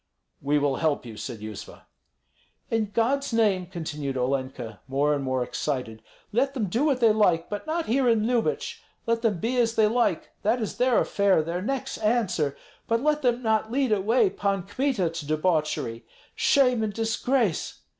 [0.41, 1.85] "We will help you," said Yuzva.
[2.71, 7.51] "In God's name," continued Olenka, more and more excited, "let them do what they like,
[7.51, 8.81] but not here in Lyubich.
[9.05, 13.21] Let them be as they like, that is their affair, their necks' answer; but let
[13.21, 16.03] them not lead away Pan Kmita to debauchery.
[16.33, 17.81] Shame and disgrace!